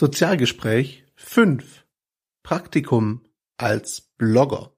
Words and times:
Sozialgespräch 0.00 1.04
fünf. 1.14 1.84
Praktikum 2.42 3.26
als 3.58 4.08
Blogger 4.16 4.72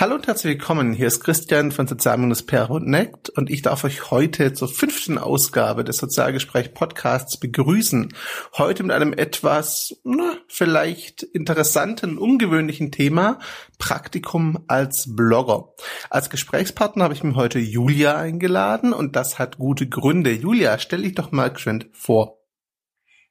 Hallo 0.00 0.14
und 0.14 0.28
herzlich 0.28 0.52
willkommen. 0.52 0.92
Hier 0.92 1.08
ist 1.08 1.24
Christian 1.24 1.72
von 1.72 1.88
Sozial-PR.net 1.88 3.30
und 3.30 3.50
ich 3.50 3.62
darf 3.62 3.82
euch 3.82 4.12
heute 4.12 4.52
zur 4.52 4.68
fünften 4.68 5.18
Ausgabe 5.18 5.82
des 5.82 5.96
Sozialgespräch 5.96 6.72
Podcasts 6.72 7.36
begrüßen. 7.40 8.14
Heute 8.56 8.84
mit 8.84 8.92
einem 8.92 9.12
etwas, 9.12 9.96
na, 10.04 10.34
vielleicht 10.46 11.24
interessanten, 11.24 12.16
ungewöhnlichen 12.16 12.92
Thema. 12.92 13.40
Praktikum 13.78 14.62
als 14.68 15.16
Blogger. 15.16 15.70
Als 16.10 16.30
Gesprächspartner 16.30 17.02
habe 17.02 17.14
ich 17.14 17.24
mir 17.24 17.34
heute 17.34 17.58
Julia 17.58 18.16
eingeladen 18.16 18.92
und 18.92 19.16
das 19.16 19.40
hat 19.40 19.58
gute 19.58 19.88
Gründe. 19.88 20.30
Julia, 20.30 20.78
stell 20.78 21.02
dich 21.02 21.16
doch 21.16 21.32
mal 21.32 21.52
geschwind 21.52 21.88
vor. 21.92 22.37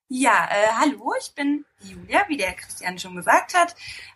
Ja, 0.10 0.48
äh, 0.50 0.68
hallo, 0.80 1.14
ich 1.20 1.34
bin 1.36 1.66
Julia, 1.82 2.22
wie 2.30 2.38
der 2.38 2.54
Christian 2.54 2.98
schon 2.98 3.18
gesagt 3.18 3.54
hat. 3.54 3.76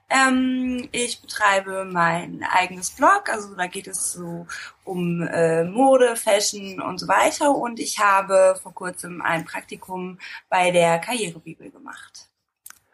Ähm, 0.09 0.87
ich 0.93 1.21
betreibe 1.21 1.83
mein 1.83 2.45
eigenes 2.49 2.91
Blog, 2.91 3.27
also 3.27 3.55
da 3.55 3.67
geht 3.67 3.87
es 3.87 4.13
so 4.13 4.47
um 4.85 5.21
äh, 5.21 5.65
Mode, 5.65 6.15
Fashion 6.15 6.81
und 6.81 6.97
so 6.97 7.09
weiter. 7.09 7.53
Und 7.53 7.77
ich 7.81 7.99
habe 7.99 8.57
vor 8.63 8.73
kurzem 8.73 9.21
ein 9.21 9.43
Praktikum 9.43 10.17
bei 10.49 10.71
der 10.71 10.97
Karrierebibel 10.99 11.71
gemacht. 11.71 12.29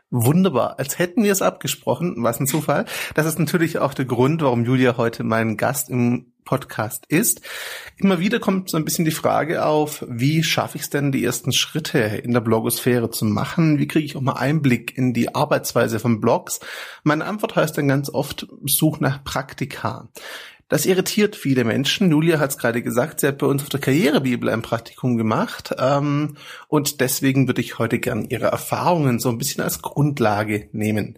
Wunderbar, 0.10 0.80
als 0.80 0.98
hätten 0.98 1.24
wir 1.24 1.32
es 1.32 1.44
abgesprochen, 1.44 2.16
was 2.24 2.40
ein 2.40 2.48
Zufall. 2.48 2.86
Das 3.14 3.28
ist 3.28 3.38
natürlich 3.38 3.78
auch 3.78 3.94
der 3.94 4.06
Grund, 4.06 4.42
warum 4.42 4.66
Julia 4.66 4.98
heute 4.98 5.24
mein 5.24 5.58
Gast 5.58 5.90
im 5.90 6.34
Podcast 6.48 7.06
ist. 7.10 7.42
Immer 7.98 8.20
wieder 8.20 8.40
kommt 8.40 8.70
so 8.70 8.78
ein 8.78 8.86
bisschen 8.86 9.06
die 9.06 9.12
Frage 9.12 9.64
auf, 9.66 10.04
wie 10.10 10.44
schaffe 10.44 10.78
ich 10.78 10.84
es 10.84 10.90
denn, 10.90 11.12
die 11.12 11.24
ersten 11.24 11.52
Schritte 11.52 12.00
in 12.00 12.32
der 12.32 12.42
Blogosphäre 12.42 13.12
zu 13.12 13.26
machen? 13.26 13.78
Wie 13.78 13.88
kriege 13.88 14.06
ich 14.06 14.16
auch 14.16 14.22
mal 14.22 14.34
Einblick 14.34 14.98
in 14.98 15.14
die 15.14 15.36
Arbeitsweise 15.36 16.00
von 16.00 16.20
Blogs? 16.20 16.60
Meine 17.04 17.26
Antwort 17.26 17.56
heißt 17.56 17.78
dann 17.78 17.88
ganz 17.88 18.10
oft, 18.10 18.48
such 18.66 19.00
nach 19.00 19.24
Praktika. 19.24 20.10
Das 20.70 20.86
irritiert 20.86 21.38
viele 21.38 21.64
Menschen. 21.64 22.12
Julia 22.12 22.40
hat 22.40 22.50
es 22.50 22.58
gerade 22.58 22.82
gesagt, 22.82 23.22
sie 23.22 23.28
hat 23.28 23.38
bei 23.38 23.48
uns 23.48 23.64
auf 23.64 23.70
der 23.70 23.80
Karrierebibel 23.80 24.50
ein 24.50 24.62
Praktikum 24.62 25.16
gemacht. 25.16 25.74
Ähm, 25.80 26.36
und 26.68 27.00
deswegen 27.00 27.48
würde 27.48 27.62
ich 27.62 27.80
heute 27.80 28.00
gern 28.00 28.26
ihre 28.26 28.48
Erfahrungen 28.48 29.20
so 29.20 29.30
ein 29.30 29.38
bisschen 29.38 29.64
als 29.64 29.82
Grundlage 29.82 30.68
nehmen. 30.74 31.18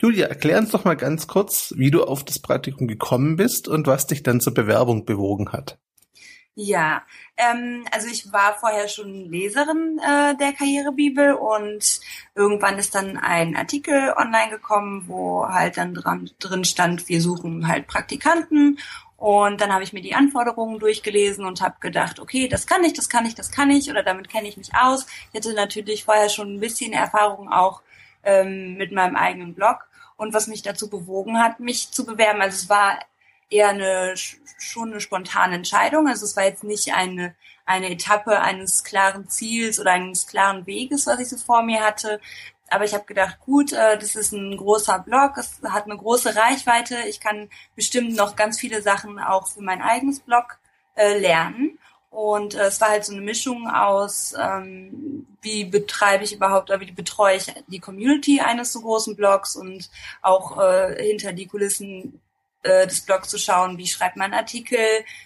Julia, 0.00 0.26
erklär 0.26 0.58
uns 0.58 0.70
doch 0.70 0.84
mal 0.84 0.96
ganz 0.96 1.28
kurz, 1.28 1.72
wie 1.76 1.90
du 1.90 2.02
auf 2.02 2.24
das 2.24 2.40
Praktikum 2.40 2.88
gekommen 2.88 3.36
bist 3.36 3.68
und 3.68 3.86
was 3.86 4.06
dich 4.08 4.22
dann 4.22 4.40
zur 4.40 4.54
Bewerbung 4.54 5.04
bewogen 5.04 5.52
hat. 5.52 5.78
Ja, 6.62 7.04
ähm, 7.38 7.86
also 7.90 8.08
ich 8.08 8.34
war 8.34 8.58
vorher 8.58 8.86
schon 8.86 9.30
Leserin 9.30 9.98
äh, 9.98 10.36
der 10.36 10.52
Karrierebibel 10.52 11.32
und 11.32 12.00
irgendwann 12.34 12.78
ist 12.78 12.94
dann 12.94 13.16
ein 13.16 13.56
Artikel 13.56 14.12
online 14.14 14.50
gekommen, 14.50 15.04
wo 15.06 15.48
halt 15.48 15.78
dann 15.78 15.94
dran, 15.94 16.28
drin 16.38 16.64
stand, 16.64 17.08
wir 17.08 17.22
suchen 17.22 17.66
halt 17.66 17.86
Praktikanten 17.86 18.78
und 19.16 19.62
dann 19.62 19.72
habe 19.72 19.84
ich 19.84 19.94
mir 19.94 20.02
die 20.02 20.14
Anforderungen 20.14 20.78
durchgelesen 20.78 21.46
und 21.46 21.62
habe 21.62 21.76
gedacht, 21.80 22.20
okay, 22.20 22.46
das 22.46 22.66
kann 22.66 22.84
ich, 22.84 22.92
das 22.92 23.08
kann 23.08 23.24
ich, 23.24 23.34
das 23.34 23.50
kann 23.50 23.70
ich 23.70 23.90
oder 23.90 24.02
damit 24.02 24.28
kenne 24.28 24.46
ich 24.46 24.58
mich 24.58 24.74
aus. 24.74 25.06
Ich 25.32 25.38
hatte 25.38 25.54
natürlich 25.54 26.04
vorher 26.04 26.28
schon 26.28 26.56
ein 26.56 26.60
bisschen 26.60 26.92
Erfahrung 26.92 27.50
auch 27.50 27.80
ähm, 28.22 28.74
mit 28.76 28.92
meinem 28.92 29.16
eigenen 29.16 29.54
Blog 29.54 29.88
und 30.18 30.34
was 30.34 30.46
mich 30.46 30.60
dazu 30.60 30.90
bewogen 30.90 31.38
hat, 31.38 31.58
mich 31.58 31.90
zu 31.90 32.04
bewerben. 32.04 32.42
Also 32.42 32.56
es 32.56 32.68
war 32.68 32.98
eher 33.50 33.70
eine 33.70 34.14
schon 34.16 34.90
eine 34.90 35.00
spontane 35.00 35.56
Entscheidung. 35.56 36.06
Also 36.08 36.24
es 36.24 36.36
war 36.36 36.44
jetzt 36.44 36.64
nicht 36.64 36.94
eine 36.94 37.34
eine 37.70 37.90
Etappe 37.90 38.40
eines 38.40 38.82
klaren 38.82 39.28
Ziels 39.28 39.78
oder 39.78 39.92
eines 39.92 40.26
klaren 40.26 40.66
Weges, 40.66 41.06
was 41.06 41.20
ich 41.20 41.28
so 41.28 41.36
vor 41.36 41.62
mir 41.62 41.82
hatte. 41.84 42.20
Aber 42.68 42.84
ich 42.84 42.94
habe 42.94 43.04
gedacht, 43.04 43.38
gut, 43.40 43.72
äh, 43.72 43.98
das 43.98 44.16
ist 44.16 44.32
ein 44.32 44.56
großer 44.56 45.00
Blog, 45.00 45.36
es 45.36 45.60
hat 45.64 45.84
eine 45.84 45.96
große 45.96 46.34
Reichweite. 46.36 46.96
Ich 47.08 47.20
kann 47.20 47.48
bestimmt 47.76 48.16
noch 48.16 48.36
ganz 48.36 48.58
viele 48.58 48.82
Sachen 48.82 49.18
auch 49.18 49.48
für 49.48 49.62
mein 49.62 49.82
eigenes 49.82 50.20
Blog 50.20 50.58
äh, 50.96 51.18
lernen. 51.18 51.78
Und 52.10 52.54
äh, 52.54 52.66
es 52.66 52.80
war 52.80 52.88
halt 52.88 53.04
so 53.04 53.12
eine 53.12 53.22
Mischung 53.22 53.68
aus, 53.68 54.34
ähm, 54.38 55.26
wie 55.42 55.64
betreibe 55.64 56.24
ich 56.24 56.34
überhaupt 56.34 56.70
oder 56.70 56.80
wie 56.80 56.90
betreue 56.90 57.36
ich 57.36 57.52
die 57.68 57.78
Community 57.78 58.40
eines 58.40 58.72
so 58.72 58.80
großen 58.80 59.14
Blogs 59.14 59.54
und 59.54 59.90
auch 60.22 60.58
äh, 60.58 61.00
hinter 61.04 61.32
die 61.32 61.46
Kulissen 61.46 62.20
äh, 62.62 62.86
des 62.86 63.06
zu 63.22 63.38
schauen, 63.38 63.78
wie 63.78 63.86
schreibt 63.86 64.16
man 64.16 64.34
Artikel, 64.34 64.78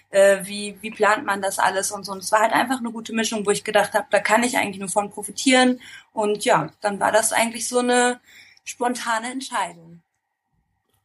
äh, 0.09 0.39
wie, 0.43 0.77
wie 0.81 0.91
plant 0.91 1.25
man 1.25 1.41
das 1.41 1.59
alles 1.59 1.91
und 1.91 2.05
so. 2.05 2.11
Und 2.11 2.19
es 2.19 2.31
war 2.31 2.41
halt 2.41 2.53
einfach 2.53 2.79
eine 2.79 2.91
gute 2.91 3.13
Mischung, 3.13 3.45
wo 3.45 3.51
ich 3.51 3.63
gedacht 3.63 3.93
habe, 3.93 4.07
da 4.09 4.19
kann 4.19 4.43
ich 4.43 4.57
eigentlich 4.57 4.79
nur 4.79 4.89
von 4.89 5.09
profitieren. 5.09 5.81
Und 6.13 6.45
ja, 6.45 6.71
dann 6.81 6.99
war 6.99 7.11
das 7.11 7.33
eigentlich 7.33 7.67
so 7.67 7.79
eine 7.79 8.19
spontane 8.63 9.31
Entscheidung. 9.31 10.01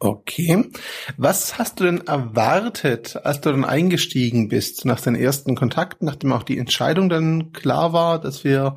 Okay. 0.02 0.70
Was 1.18 1.58
hast 1.58 1.78
du 1.78 1.84
denn 1.84 2.06
erwartet, 2.06 3.16
als 3.22 3.42
du 3.42 3.50
dann 3.50 3.66
eingestiegen 3.66 4.48
bist, 4.48 4.86
nach 4.86 5.00
den 5.00 5.14
ersten 5.14 5.54
Kontakten, 5.56 6.06
nachdem 6.06 6.32
auch 6.32 6.42
die 6.42 6.56
Entscheidung 6.56 7.10
dann 7.10 7.52
klar 7.52 7.92
war, 7.92 8.18
dass 8.18 8.42
wir 8.42 8.76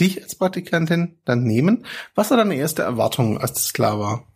dich 0.00 0.20
als 0.20 0.34
Praktikantin 0.34 1.16
dann 1.24 1.44
nehmen? 1.44 1.86
Was 2.16 2.30
war 2.30 2.38
deine 2.38 2.56
erste 2.56 2.82
Erwartung, 2.82 3.38
als 3.38 3.52
das 3.52 3.72
klar 3.72 4.00
war? 4.00 4.26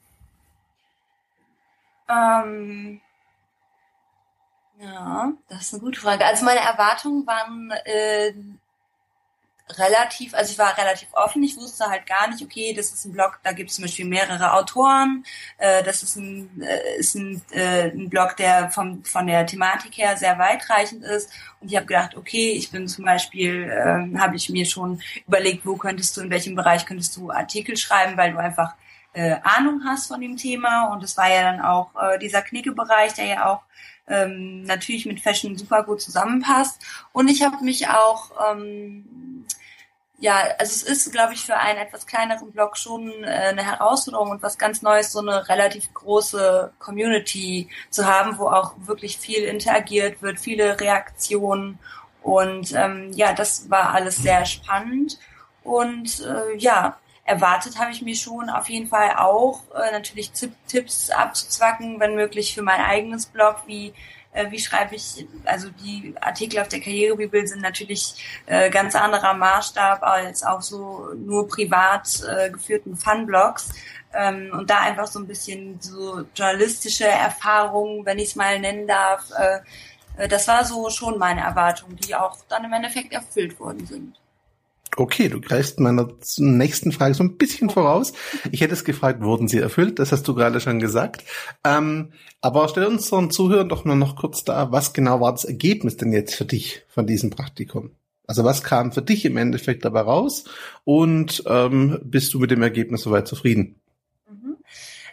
Ähm, 2.09 3.01
ja, 4.81 5.33
das 5.49 5.63
ist 5.63 5.75
eine 5.75 5.83
gute 5.83 6.01
Frage. 6.01 6.25
Also 6.25 6.45
meine 6.45 6.61
Erwartungen 6.61 7.27
waren 7.27 7.71
äh, 7.85 8.33
relativ, 9.77 10.35
also 10.35 10.53
ich 10.53 10.59
war 10.59 10.77
relativ 10.79 11.09
offen. 11.13 11.43
Ich 11.43 11.57
wusste 11.57 11.87
halt 11.87 12.07
gar 12.07 12.29
nicht, 12.29 12.43
okay, 12.43 12.73
das 12.75 12.93
ist 12.93 13.05
ein 13.05 13.13
Blog, 13.13 13.39
da 13.43 13.53
gibt 13.53 13.71
es 13.71 13.77
zum 13.77 13.85
Beispiel 13.85 14.07
mehrere 14.07 14.53
Autoren. 14.53 15.25
Äh, 15.59 15.83
das 15.83 16.03
ist 16.03 16.17
ein, 16.17 16.63
äh, 16.63 16.99
ist 16.99 17.15
ein, 17.15 17.43
äh, 17.51 17.91
ein 17.91 18.09
Blog, 18.09 18.37
der 18.37 18.71
vom, 18.71 19.05
von 19.05 19.27
der 19.27 19.47
Thematik 19.47 19.99
her 19.99 20.17
sehr 20.17 20.39
weitreichend 20.39 21.05
ist. 21.05 21.31
Und 21.61 21.71
ich 21.71 21.77
habe 21.77 21.87
gedacht, 21.87 22.17
okay, 22.17 22.53
ich 22.53 22.71
bin 22.71 22.89
zum 22.89 23.05
Beispiel, 23.05 23.65
äh, 23.65 24.19
habe 24.19 24.37
ich 24.37 24.49
mir 24.49 24.67
schon 24.67 25.03
überlegt, 25.27 25.67
wo 25.67 25.77
könntest 25.77 26.17
du, 26.17 26.23
in 26.23 26.31
welchem 26.31 26.55
Bereich 26.55 26.87
könntest 26.87 27.17
du 27.17 27.31
Artikel 27.31 27.77
schreiben, 27.77 28.17
weil 28.17 28.33
du 28.33 28.39
einfach 28.39 28.75
äh, 29.19 29.41
Ahnung 29.43 29.83
hast 29.85 30.07
von 30.07 30.21
dem 30.21 30.37
Thema. 30.37 30.93
Und 30.93 31.03
es 31.03 31.17
war 31.17 31.29
ja 31.29 31.43
dann 31.43 31.61
auch 31.61 31.91
äh, 32.01 32.19
dieser 32.21 32.41
Knickebereich, 32.41 33.15
der 33.15 33.27
ja 33.27 33.53
auch 33.53 33.63
ähm, 34.07 34.63
natürlich 34.63 35.07
mit 35.07 35.21
Fashion 35.21 35.59
super 35.59 35.83
gut 35.83 36.01
zusammenpasst. 36.01 36.81
Und 37.13 37.29
ich 37.29 37.43
habe 37.43 37.63
mich 37.65 37.89
auch, 37.89 38.31
ähm, 38.49 39.45
ja, 40.21 40.37
also 40.59 40.73
es 40.73 40.83
ist, 40.85 41.13
glaube 41.13 41.35
ich, 41.35 41.45
für 41.45 41.57
einen 41.57 41.81
etwas 41.81 42.07
kleineren 42.07 42.53
Blog 42.53 42.77
schon 42.77 43.11
äh, 43.25 43.27
eine 43.27 43.65
Herausforderung 43.65 44.31
und 44.31 44.43
was 44.43 44.57
ganz 44.57 44.83
Neues, 44.83 45.11
so 45.11 45.19
eine 45.19 45.49
relativ 45.49 45.93
große 45.95 46.73
Community 46.79 47.69
zu 47.91 48.07
haben, 48.07 48.39
wo 48.39 48.47
auch 48.47 48.75
wirklich 48.79 49.19
viel 49.19 49.43
interagiert 49.43 50.23
wird, 50.23 50.39
viele 50.39 50.79
Reaktionen. 50.81 51.81
Und 52.23 52.73
ähm, 52.73 53.13
ja, 53.15 53.33
das 53.33 53.69
war 53.69 53.95
alles 53.95 54.17
sehr 54.17 54.45
spannend. 54.47 55.19
Und 55.65 56.21
äh, 56.21 56.57
ja, 56.57 56.97
erwartet 57.29 57.79
habe 57.79 57.91
ich 57.93 58.03
mir 58.03 58.17
schon 58.17 58.49
auf 58.49 58.69
jeden 58.69 58.89
Fall 58.89 59.17
auch 59.17 59.63
äh, 59.75 59.93
natürlich 59.93 60.33
Tipps 60.67 61.11
abzuzwacken, 61.11 62.01
wenn 62.01 62.15
möglich 62.15 62.55
für 62.55 62.63
mein 62.63 62.81
eigenes 62.81 63.27
Blog, 63.27 63.57
wie 63.67 63.93
äh, 64.33 64.51
wie 64.51 64.59
schreibe 64.59 64.95
ich, 64.95 65.27
also 65.45 65.69
die 65.71 66.15
Artikel 66.21 66.61
auf 66.61 66.69
der 66.69 66.81
Karrierebibel 66.81 67.47
sind 67.47 67.63
natürlich 67.63 68.15
äh, 68.47 68.71
ganz 68.71 68.95
anderer 68.95 69.35
Maßstab 69.35 70.03
als 70.03 70.43
auf 70.43 70.63
so 70.63 71.09
nur 71.15 71.49
privat 71.49 72.23
äh, 72.27 72.51
geführten 72.51 72.97
Fun-Blogs. 72.97 73.71
Ähm, 74.15 74.51
und 74.53 74.71
da 74.71 74.81
einfach 74.81 75.07
so 75.07 75.19
ein 75.19 75.27
bisschen 75.27 75.79
so 75.81 76.25
journalistische 76.35 77.07
Erfahrungen, 77.07 78.07
wenn 78.07 78.19
ich 78.19 78.31
es 78.31 78.37
mal 78.37 78.59
nennen 78.59 78.87
darf, 78.87 79.31
äh, 79.39 79.61
äh, 80.17 80.29
das 80.29 80.49
war 80.49 80.65
so 80.65 80.89
schon 80.91 81.19
meine 81.19 81.43
Erwartung, 81.43 81.97
die 81.97 82.15
auch 82.15 82.39
dann 82.49 82.65
im 82.65 82.73
Endeffekt 82.73 83.13
erfüllt 83.13 83.59
worden 83.61 83.87
sind. 83.87 84.17
Okay, 84.97 85.29
du 85.29 85.41
greifst 85.41 85.81
meiner 85.81 86.09
nächsten 86.39 86.93
Frage 86.93 87.15
so 87.15 87.23
ein 87.23 87.37
bisschen 87.37 87.71
voraus. 87.71 88.13
Ich 88.51 88.61
hätte 88.61 88.75
es 88.75 88.85
gefragt, 88.85 89.23
wurden 89.23 89.49
sie 89.49 89.59
erfüllt? 89.59 89.99
Das 89.99 90.13
hast 90.13 90.27
du 90.27 90.35
gerade 90.35 90.61
schon 90.61 90.81
gesagt. 90.81 91.25
Ähm, 91.65 92.13
aber 92.41 92.69
stell 92.69 92.87
uns 92.87 93.05
unseren 93.13 93.31
Zuhörern 93.31 93.69
doch 93.69 93.85
nur 93.85 93.97
noch 93.97 94.17
kurz 94.17 94.45
da, 94.45 94.73
was 94.73 94.93
genau 94.93 95.21
war 95.21 95.33
das 95.33 95.45
Ergebnis 95.45 95.97
denn 95.97 96.13
jetzt 96.13 96.35
für 96.35 96.45
dich 96.45 96.85
von 96.89 97.07
diesem 97.07 97.31
Praktikum? 97.31 97.91
Also 98.27 98.45
was 98.45 98.63
kam 98.63 98.93
für 98.93 99.03
dich 99.03 99.25
im 99.25 99.37
Endeffekt 99.37 99.85
dabei 99.85 100.03
raus 100.03 100.45
und 100.85 101.43
ähm, 101.47 101.99
bist 102.05 102.35
du 102.35 102.39
mit 102.39 102.51
dem 102.51 102.63
Ergebnis 102.63 103.03
soweit 103.03 103.27
zufrieden? 103.27 103.81
Mhm. 104.31 104.57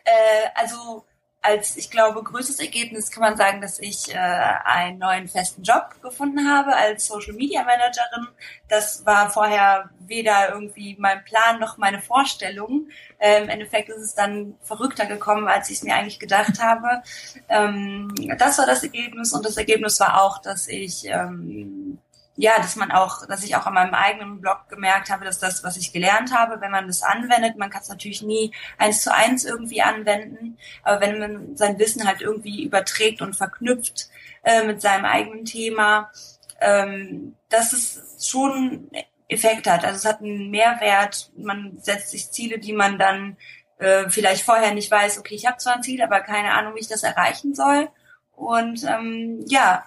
Äh, 0.03 0.49
also 0.55 1.04
als, 1.45 1.77
ich 1.77 1.91
glaube, 1.91 2.23
größtes 2.23 2.59
Ergebnis 2.59 3.11
kann 3.11 3.21
man 3.21 3.37
sagen, 3.37 3.61
dass 3.61 3.79
ich 3.79 4.13
äh, 4.13 4.17
einen 4.17 4.97
neuen 4.99 5.27
festen 5.27 5.63
Job 5.63 5.95
gefunden 6.01 6.49
habe 6.49 6.75
als 6.75 7.07
Social 7.07 7.33
Media 7.33 7.63
Managerin. 7.63 8.27
Das 8.67 9.05
war 9.05 9.29
vorher 9.29 9.89
weder 9.99 10.49
irgendwie 10.49 10.95
mein 10.99 11.23
Plan 11.23 11.59
noch 11.59 11.77
meine 11.77 12.01
Vorstellung. 12.01 12.89
Äh, 13.19 13.43
Im 13.43 13.49
Endeffekt 13.49 13.89
ist 13.89 14.01
es 14.01 14.15
dann 14.15 14.55
verrückter 14.61 15.05
gekommen, 15.05 15.47
als 15.47 15.69
ich 15.69 15.77
es 15.77 15.83
mir 15.83 15.95
eigentlich 15.95 16.19
gedacht 16.19 16.59
habe. 16.59 17.03
Ähm, 17.49 18.13
das 18.37 18.57
war 18.57 18.65
das 18.65 18.83
Ergebnis 18.83 19.33
und 19.33 19.45
das 19.45 19.57
Ergebnis 19.57 19.99
war 19.99 20.21
auch, 20.21 20.39
dass 20.39 20.67
ich 20.67 21.05
ähm, 21.05 21.99
ja, 22.37 22.57
dass 22.57 22.75
man 22.75 22.91
auch, 22.91 23.25
dass 23.27 23.43
ich 23.43 23.55
auch 23.55 23.65
an 23.65 23.73
meinem 23.73 23.93
eigenen 23.93 24.41
Blog 24.41 24.67
gemerkt 24.69 25.09
habe, 25.09 25.23
dass 25.23 25.39
das, 25.39 25.63
was 25.63 25.77
ich 25.77 25.93
gelernt 25.93 26.33
habe, 26.33 26.59
wenn 26.59 26.71
man 26.71 26.87
das 26.87 27.01
anwendet, 27.01 27.57
man 27.57 27.69
kann 27.69 27.81
es 27.81 27.89
natürlich 27.89 28.21
nie 28.21 28.53
eins 28.77 29.01
zu 29.01 29.13
eins 29.13 29.45
irgendwie 29.45 29.81
anwenden, 29.81 30.57
aber 30.83 31.01
wenn 31.01 31.19
man 31.19 31.55
sein 31.55 31.79
Wissen 31.79 32.05
halt 32.05 32.21
irgendwie 32.21 32.63
überträgt 32.63 33.21
und 33.21 33.35
verknüpft 33.35 34.09
äh, 34.43 34.63
mit 34.63 34.81
seinem 34.81 35.05
eigenen 35.05 35.45
Thema, 35.45 36.11
ähm, 36.59 37.35
dass 37.49 37.73
es 37.73 38.27
schon 38.27 38.89
Effekt 39.27 39.67
hat. 39.67 39.83
Also 39.83 39.97
es 39.97 40.05
hat 40.05 40.21
einen 40.21 40.51
Mehrwert, 40.51 41.31
man 41.37 41.77
setzt 41.79 42.11
sich 42.11 42.31
Ziele, 42.31 42.59
die 42.59 42.73
man 42.73 42.99
dann 42.99 43.37
äh, 43.79 44.09
vielleicht 44.09 44.43
vorher 44.43 44.73
nicht 44.73 44.91
weiß, 44.91 45.19
okay, 45.19 45.35
ich 45.35 45.45
habe 45.45 45.57
zwar 45.57 45.75
ein 45.75 45.83
Ziel, 45.83 46.01
aber 46.01 46.19
keine 46.21 46.53
Ahnung, 46.53 46.75
wie 46.75 46.81
ich 46.81 46.87
das 46.87 47.03
erreichen 47.03 47.55
soll. 47.55 47.89
Und 48.35 48.83
ähm, 48.83 49.43
ja, 49.47 49.85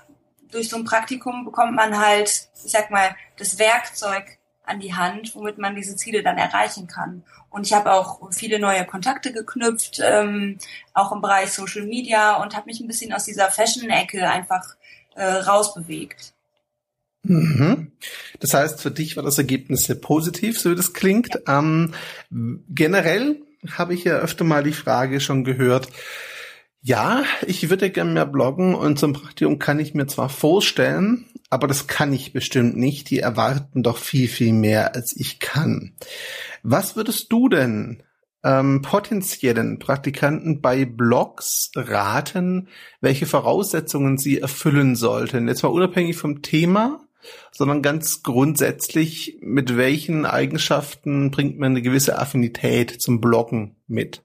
durch 0.50 0.68
so 0.68 0.76
ein 0.76 0.84
Praktikum 0.84 1.44
bekommt 1.44 1.74
man 1.74 1.98
halt, 1.98 2.48
ich 2.64 2.72
sag 2.72 2.90
mal, 2.90 3.14
das 3.36 3.58
Werkzeug 3.58 4.38
an 4.64 4.80
die 4.80 4.94
Hand, 4.94 5.34
womit 5.34 5.58
man 5.58 5.74
diese 5.74 5.96
Ziele 5.96 6.22
dann 6.22 6.36
erreichen 6.36 6.86
kann. 6.86 7.24
Und 7.50 7.66
ich 7.66 7.72
habe 7.72 7.92
auch 7.92 8.20
viele 8.32 8.58
neue 8.58 8.84
Kontakte 8.84 9.32
geknüpft, 9.32 10.00
ähm, 10.02 10.58
auch 10.92 11.12
im 11.12 11.22
Bereich 11.22 11.52
Social 11.52 11.86
Media 11.86 12.36
und 12.42 12.54
habe 12.54 12.66
mich 12.66 12.80
ein 12.80 12.86
bisschen 12.86 13.12
aus 13.12 13.24
dieser 13.24 13.50
Fashion-Ecke 13.50 14.28
einfach 14.28 14.76
äh, 15.14 15.24
rausbewegt. 15.24 16.34
Mhm. 17.22 17.92
Das 18.40 18.54
heißt, 18.54 18.80
für 18.80 18.90
dich 18.90 19.16
war 19.16 19.24
das 19.24 19.38
Ergebnis 19.38 19.84
sehr 19.84 19.96
positiv, 19.96 20.60
so 20.60 20.70
wie 20.70 20.76
das 20.76 20.92
klingt. 20.92 21.34
Ja. 21.46 21.58
Ähm, 21.58 21.94
generell 22.68 23.42
habe 23.72 23.94
ich 23.94 24.04
ja 24.04 24.18
öfter 24.18 24.44
mal 24.44 24.62
die 24.62 24.72
Frage 24.72 25.20
schon 25.20 25.44
gehört, 25.44 25.88
ja, 26.80 27.24
ich 27.46 27.68
würde 27.70 27.90
gerne 27.90 28.12
mehr 28.12 28.26
bloggen 28.26 28.74
und 28.74 28.98
zum 28.98 29.12
Praktikum 29.12 29.58
kann 29.58 29.80
ich 29.80 29.94
mir 29.94 30.06
zwar 30.06 30.28
vorstellen, 30.28 31.26
aber 31.50 31.66
das 31.66 31.86
kann 31.86 32.12
ich 32.12 32.32
bestimmt 32.32 32.76
nicht. 32.76 33.10
Die 33.10 33.20
erwarten 33.20 33.82
doch 33.82 33.96
viel, 33.96 34.28
viel 34.28 34.52
mehr, 34.52 34.94
als 34.94 35.16
ich 35.16 35.40
kann. 35.40 35.94
Was 36.62 36.94
würdest 36.94 37.32
du 37.32 37.48
denn 37.48 38.02
ähm, 38.44 38.82
potenziellen 38.82 39.78
Praktikanten 39.78 40.60
bei 40.60 40.84
Blogs 40.84 41.70
raten, 41.74 42.68
welche 43.00 43.26
Voraussetzungen 43.26 44.18
sie 44.18 44.40
erfüllen 44.40 44.94
sollten? 44.94 45.48
Jetzt 45.48 45.62
mal 45.62 45.70
unabhängig 45.70 46.16
vom 46.16 46.42
Thema, 46.42 47.00
sondern 47.50 47.82
ganz 47.82 48.22
grundsätzlich, 48.22 49.38
mit 49.40 49.76
welchen 49.76 50.26
Eigenschaften 50.26 51.30
bringt 51.30 51.58
man 51.58 51.72
eine 51.72 51.82
gewisse 51.82 52.18
Affinität 52.18 53.00
zum 53.00 53.20
Bloggen 53.20 53.76
mit? 53.86 54.22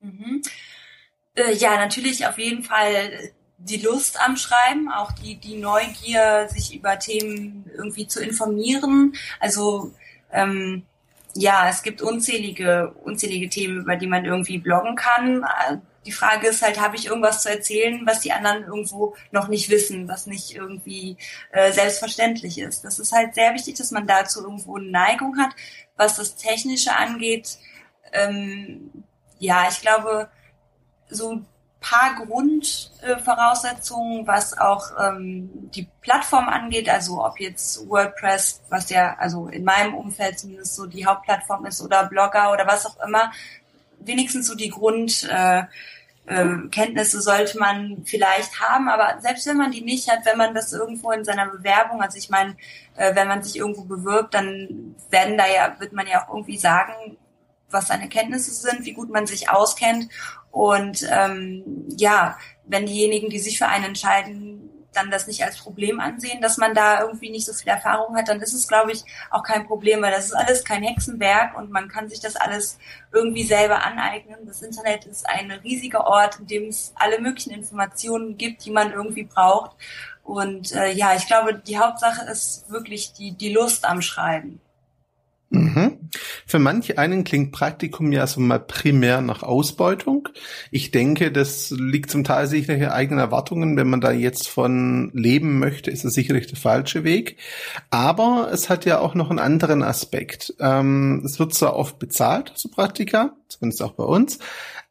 Mhm. 0.00 0.42
Äh, 1.38 1.54
ja, 1.54 1.76
natürlich 1.76 2.26
auf 2.26 2.38
jeden 2.38 2.64
Fall 2.64 3.32
die 3.58 3.78
Lust 3.78 4.20
am 4.20 4.36
Schreiben, 4.36 4.90
auch 4.90 5.12
die, 5.12 5.36
die 5.36 5.56
Neugier, 5.56 6.48
sich 6.48 6.74
über 6.74 6.98
Themen 6.98 7.68
irgendwie 7.76 8.06
zu 8.06 8.22
informieren. 8.22 9.14
Also 9.40 9.92
ähm, 10.32 10.84
ja, 11.34 11.68
es 11.68 11.82
gibt 11.82 12.02
unzählige, 12.02 12.94
unzählige 13.04 13.48
Themen, 13.48 13.82
über 13.82 13.96
die 13.96 14.06
man 14.06 14.24
irgendwie 14.24 14.58
bloggen 14.58 14.96
kann. 14.96 15.44
Die 16.06 16.12
Frage 16.12 16.48
ist 16.48 16.62
halt, 16.62 16.80
habe 16.80 16.96
ich 16.96 17.06
irgendwas 17.06 17.42
zu 17.42 17.50
erzählen, 17.50 18.02
was 18.06 18.20
die 18.20 18.32
anderen 18.32 18.64
irgendwo 18.64 19.14
noch 19.32 19.48
nicht 19.48 19.68
wissen, 19.70 20.08
was 20.08 20.26
nicht 20.26 20.54
irgendwie 20.54 21.16
äh, 21.50 21.72
selbstverständlich 21.72 22.58
ist. 22.58 22.84
Das 22.84 22.98
ist 22.98 23.12
halt 23.12 23.34
sehr 23.34 23.54
wichtig, 23.54 23.74
dass 23.76 23.90
man 23.90 24.06
dazu 24.06 24.42
irgendwo 24.42 24.76
eine 24.76 24.90
Neigung 24.90 25.36
hat. 25.38 25.50
Was 25.96 26.16
das 26.16 26.36
Technische 26.36 26.96
angeht, 26.96 27.58
ähm, 28.12 28.90
ja, 29.38 29.68
ich 29.68 29.80
glaube, 29.80 30.30
so 31.08 31.32
ein 31.32 31.46
paar 31.80 32.16
Grundvoraussetzungen, 32.16 34.26
was 34.26 34.58
auch 34.58 34.90
ähm, 35.00 35.70
die 35.74 35.86
Plattform 36.00 36.48
angeht, 36.48 36.88
also 36.88 37.24
ob 37.24 37.38
jetzt 37.38 37.88
WordPress, 37.88 38.62
was 38.68 38.90
ja 38.90 39.14
also 39.18 39.46
in 39.48 39.62
meinem 39.64 39.94
Umfeld 39.94 40.40
zumindest 40.40 40.74
so 40.74 40.86
die 40.86 41.06
Hauptplattform 41.06 41.66
ist, 41.66 41.80
oder 41.80 42.06
Blogger 42.06 42.50
oder 42.52 42.66
was 42.66 42.84
auch 42.86 42.96
immer, 43.06 43.30
wenigstens 44.00 44.48
so 44.48 44.56
die 44.56 44.70
Grundkenntnisse 44.70 45.68
äh, 46.26 47.20
äh, 47.20 47.22
sollte 47.22 47.58
man 47.58 48.02
vielleicht 48.04 48.60
haben, 48.60 48.88
aber 48.88 49.20
selbst 49.20 49.46
wenn 49.46 49.58
man 49.58 49.70
die 49.70 49.82
nicht 49.82 50.10
hat, 50.10 50.26
wenn 50.26 50.38
man 50.38 50.54
das 50.54 50.72
irgendwo 50.72 51.12
in 51.12 51.24
seiner 51.24 51.46
Bewerbung, 51.46 52.02
also 52.02 52.18
ich 52.18 52.28
meine, 52.28 52.56
äh, 52.96 53.14
wenn 53.14 53.28
man 53.28 53.44
sich 53.44 53.56
irgendwo 53.56 53.84
bewirbt, 53.84 54.34
dann 54.34 54.96
werden 55.10 55.38
da 55.38 55.46
ja, 55.46 55.76
wird 55.78 55.92
man 55.92 56.08
ja 56.08 56.24
auch 56.24 56.34
irgendwie 56.34 56.58
sagen, 56.58 57.16
was 57.70 57.88
seine 57.88 58.08
Kenntnisse 58.08 58.52
sind, 58.52 58.84
wie 58.84 58.92
gut 58.92 59.10
man 59.10 59.26
sich 59.26 59.50
auskennt. 59.50 60.10
Und 60.50 61.06
ähm, 61.10 61.86
ja, 61.96 62.36
wenn 62.66 62.86
diejenigen, 62.86 63.30
die 63.30 63.38
sich 63.38 63.58
für 63.58 63.68
einen 63.68 63.84
entscheiden, 63.84 64.58
dann 64.92 65.10
das 65.10 65.26
nicht 65.26 65.44
als 65.44 65.58
Problem 65.58 66.00
ansehen, 66.00 66.40
dass 66.40 66.56
man 66.56 66.74
da 66.74 67.00
irgendwie 67.02 67.30
nicht 67.30 67.46
so 67.46 67.52
viel 67.52 67.68
Erfahrung 67.68 68.16
hat, 68.16 68.28
dann 68.28 68.40
ist 68.40 68.52
es, 68.52 68.66
glaube 68.66 68.92
ich, 68.92 69.04
auch 69.30 69.42
kein 69.42 69.66
Problem, 69.66 70.02
weil 70.02 70.10
das 70.10 70.26
ist 70.26 70.34
alles 70.34 70.64
kein 70.64 70.82
Hexenwerk 70.82 71.56
und 71.56 71.70
man 71.70 71.88
kann 71.88 72.08
sich 72.08 72.20
das 72.20 72.36
alles 72.36 72.78
irgendwie 73.12 73.44
selber 73.44 73.84
aneignen. 73.84 74.46
Das 74.46 74.62
Internet 74.62 75.04
ist 75.06 75.28
ein 75.28 75.50
riesiger 75.50 76.06
Ort, 76.06 76.40
in 76.40 76.46
dem 76.46 76.68
es 76.68 76.92
alle 76.96 77.20
möglichen 77.20 77.52
Informationen 77.52 78.36
gibt, 78.36 78.64
die 78.64 78.70
man 78.70 78.92
irgendwie 78.92 79.24
braucht. 79.24 79.76
Und 80.24 80.72
äh, 80.72 80.92
ja, 80.92 81.14
ich 81.14 81.26
glaube, 81.26 81.54
die 81.54 81.78
Hauptsache 81.78 82.28
ist 82.30 82.68
wirklich 82.70 83.12
die, 83.12 83.32
die 83.32 83.52
Lust 83.52 83.84
am 83.84 84.02
Schreiben. 84.02 84.60
Mhm. 85.50 86.10
Für 86.46 86.58
manche 86.58 86.98
einen 86.98 87.24
klingt 87.24 87.52
Praktikum 87.52 88.12
ja 88.12 88.26
so 88.26 88.40
mal 88.40 88.60
primär 88.60 89.22
nach 89.22 89.42
Ausbeutung. 89.42 90.28
Ich 90.70 90.90
denke, 90.90 91.32
das 91.32 91.70
liegt 91.70 92.10
zum 92.10 92.24
Teil 92.24 92.46
sicherlich 92.46 92.86
eigenen 92.88 93.18
Erwartungen. 93.18 93.76
Wenn 93.76 93.88
man 93.88 94.02
da 94.02 94.12
jetzt 94.12 94.48
von 94.48 95.10
leben 95.14 95.58
möchte, 95.58 95.90
ist 95.90 96.04
es 96.04 96.12
sicherlich 96.14 96.48
der 96.48 96.58
falsche 96.58 97.02
Weg. 97.02 97.38
Aber 97.88 98.50
es 98.52 98.68
hat 98.68 98.84
ja 98.84 98.98
auch 98.98 99.14
noch 99.14 99.30
einen 99.30 99.38
anderen 99.38 99.82
Aspekt. 99.82 100.54
Ähm, 100.60 101.22
es 101.24 101.38
wird 101.38 101.54
zwar 101.54 101.76
oft 101.76 101.98
bezahlt, 101.98 102.52
so 102.54 102.68
Praktika, 102.68 103.32
zumindest 103.48 103.82
auch 103.82 103.92
bei 103.92 104.04
uns. 104.04 104.38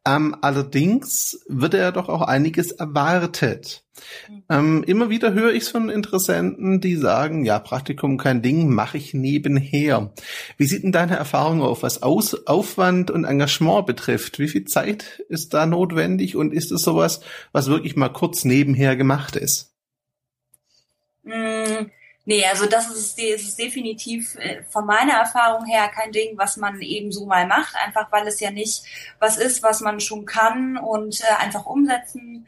Ähm, 0.07 0.37
allerdings 0.39 1.43
wird 1.49 1.73
ja 1.73 1.91
doch 1.91 2.07
auch 2.07 2.21
einiges 2.21 2.71
erwartet. 2.71 3.83
Mhm. 4.29 4.43
Ähm, 4.49 4.83
immer 4.87 5.09
wieder 5.09 5.33
höre 5.33 5.51
ich 5.51 5.63
es 5.63 5.69
von 5.69 5.89
Interessenten, 5.89 6.79
die 6.79 6.95
sagen, 6.95 7.43
ja, 7.43 7.59
Praktikum 7.59 8.17
kein 8.17 8.41
Ding, 8.41 8.69
mache 8.69 8.97
ich 8.97 9.13
nebenher. 9.13 10.13
Wie 10.55 10.65
sieht 10.65 10.83
denn 10.83 10.93
deine 10.93 11.17
Erfahrung 11.17 11.61
auf, 11.61 11.83
was 11.83 12.03
Aus 12.03 12.47
Aufwand 12.47 13.11
und 13.11 13.25
Engagement 13.25 13.85
betrifft? 13.85 14.39
Wie 14.39 14.47
viel 14.47 14.63
Zeit 14.63 15.25
ist 15.27 15.53
da 15.53 15.65
notwendig 15.65 16.37
und 16.37 16.53
ist 16.53 16.71
es 16.71 16.83
sowas, 16.83 17.19
was 17.51 17.67
wirklich 17.67 17.97
mal 17.97 18.07
kurz 18.07 18.45
nebenher 18.45 18.95
gemacht 18.95 19.35
ist? 19.35 19.73
Mm, 21.23 21.91
Nee, 22.27 22.45
also 22.45 22.65
das 22.65 22.89
ist, 22.89 23.17
das 23.17 23.41
ist 23.41 23.57
definitiv 23.57 24.35
äh, 24.35 24.61
von 24.63 24.85
meiner 24.85 25.13
Erfahrung 25.13 25.65
her 25.65 25.87
kein 25.87 26.11
Ding, 26.11 26.37
was 26.37 26.57
man 26.57 26.81
eben 26.81 27.09
so 27.09 27.25
mal 27.25 27.47
macht, 27.47 27.73
einfach 27.77 28.11
weil 28.11 28.27
es 28.27 28.41
ja 28.41 28.51
nicht 28.51 28.83
was 29.17 29.37
ist, 29.37 29.63
was 29.63 29.79
man 29.79 30.01
schon 30.01 30.25
kann 30.25 30.75
und 30.77 31.21
äh, 31.21 31.41
einfach 31.41 31.65
umsetzen 31.65 32.45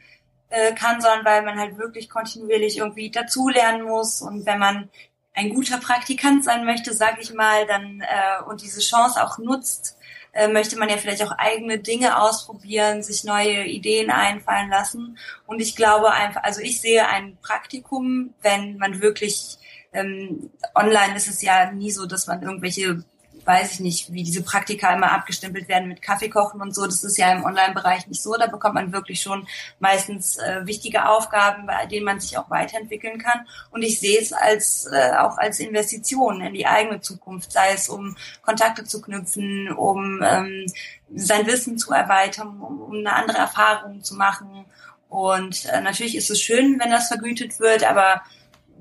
äh, 0.50 0.74
kann, 0.74 1.00
sondern 1.00 1.24
weil 1.24 1.42
man 1.44 1.58
halt 1.58 1.78
wirklich 1.78 2.10
kontinuierlich 2.10 2.76
irgendwie 2.76 3.10
dazulernen 3.10 3.84
muss 3.84 4.20
und 4.20 4.44
wenn 4.44 4.58
man 4.58 4.90
ein 5.32 5.48
guter 5.54 5.78
Praktikant 5.78 6.44
sein 6.44 6.66
möchte, 6.66 6.92
sag 6.92 7.18
ich 7.18 7.32
mal, 7.32 7.66
dann 7.66 8.02
äh, 8.02 8.42
und 8.46 8.60
diese 8.60 8.80
Chance 8.80 9.24
auch 9.24 9.38
nutzt, 9.38 9.96
äh, 10.32 10.48
möchte 10.48 10.78
man 10.78 10.90
ja 10.90 10.98
vielleicht 10.98 11.22
auch 11.22 11.32
eigene 11.38 11.78
Dinge 11.78 12.20
ausprobieren, 12.20 13.02
sich 13.02 13.24
neue 13.24 13.64
Ideen 13.64 14.10
einfallen 14.10 14.68
lassen. 14.68 15.16
Und 15.46 15.62
ich 15.62 15.74
glaube 15.74 16.12
einfach, 16.12 16.42
also 16.42 16.60
ich 16.60 16.82
sehe 16.82 17.08
ein 17.08 17.38
Praktikum, 17.40 18.34
wenn 18.42 18.76
man 18.76 19.00
wirklich 19.00 19.56
ähm, 19.92 20.50
online 20.74 21.16
ist 21.16 21.28
es 21.28 21.42
ja 21.42 21.70
nie 21.72 21.90
so, 21.90 22.06
dass 22.06 22.26
man 22.26 22.42
irgendwelche, 22.42 23.02
weiß 23.44 23.74
ich 23.74 23.80
nicht, 23.80 24.12
wie 24.12 24.22
diese 24.22 24.42
Praktika 24.42 24.94
immer 24.94 25.10
abgestempelt 25.12 25.68
werden 25.68 25.88
mit 25.88 26.02
Kaffee 26.02 26.28
kochen 26.28 26.60
und 26.60 26.74
so. 26.74 26.84
Das 26.86 27.02
ist 27.02 27.18
ja 27.18 27.32
im 27.32 27.44
Online-Bereich 27.44 28.06
nicht 28.06 28.22
so. 28.22 28.34
Da 28.34 28.46
bekommt 28.46 28.74
man 28.74 28.92
wirklich 28.92 29.20
schon 29.20 29.48
meistens 29.80 30.36
äh, 30.38 30.66
wichtige 30.66 31.08
Aufgaben, 31.08 31.66
bei 31.66 31.86
denen 31.86 32.04
man 32.04 32.20
sich 32.20 32.38
auch 32.38 32.50
weiterentwickeln 32.50 33.18
kann. 33.18 33.46
Und 33.70 33.82
ich 33.82 33.98
sehe 33.98 34.20
es 34.20 34.32
als 34.32 34.86
äh, 34.92 35.16
auch 35.16 35.38
als 35.38 35.58
Investition 35.58 36.40
in 36.40 36.54
die 36.54 36.66
eigene 36.66 37.00
Zukunft, 37.00 37.50
sei 37.50 37.72
es 37.72 37.88
um 37.88 38.16
Kontakte 38.42 38.84
zu 38.84 39.00
knüpfen, 39.00 39.72
um 39.72 40.22
ähm, 40.22 40.66
sein 41.12 41.46
Wissen 41.46 41.78
zu 41.78 41.92
erweitern, 41.92 42.60
um, 42.60 42.80
um 42.80 42.94
eine 42.98 43.14
andere 43.14 43.38
Erfahrung 43.38 44.04
zu 44.04 44.14
machen. 44.14 44.66
Und 45.08 45.64
äh, 45.64 45.80
natürlich 45.80 46.14
ist 46.14 46.30
es 46.30 46.40
schön, 46.40 46.78
wenn 46.78 46.90
das 46.90 47.08
vergütet 47.08 47.58
wird, 47.58 47.82
aber 47.82 48.22